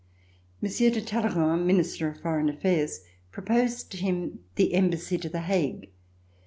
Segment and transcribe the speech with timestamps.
[0.63, 3.01] Monsieur de Talleyrand, Minister of Foreign Affairs,
[3.31, 5.91] proposed to him the Embassy to The Hague.